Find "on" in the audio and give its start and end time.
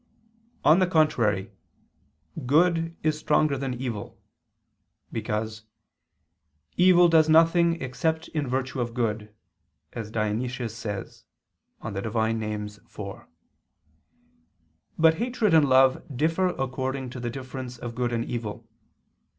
0.65-0.79